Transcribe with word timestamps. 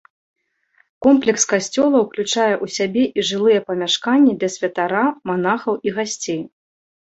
Комплекс 1.05 1.43
касцёла 1.51 1.97
ўключае 2.05 2.55
ў 2.63 2.67
сябе 2.79 3.03
і 3.17 3.27
жылыя 3.29 3.59
памяшканні 3.69 4.33
для 4.41 4.49
святара, 4.57 5.05
манахаў 5.33 5.81
і 5.89 5.97
гасцей. 6.01 6.45